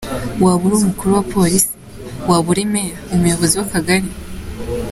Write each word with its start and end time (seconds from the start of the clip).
Waba 0.43 0.63
uri 0.65 0.75
Umukuru 0.77 1.09
wa 1.17 1.23
Polisi, 1.33 1.71
waba 2.29 2.47
uri 2.51 2.63
Meya, 2.71 2.97
umuyobozi 3.13 3.53
w’akagari. 3.59 4.07